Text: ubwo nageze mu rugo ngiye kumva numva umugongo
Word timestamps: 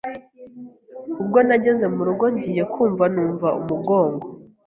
ubwo 1.21 1.37
nageze 1.47 1.85
mu 1.95 2.01
rugo 2.07 2.25
ngiye 2.33 2.63
kumva 2.73 3.03
numva 3.13 3.47
umugongo 3.59 4.25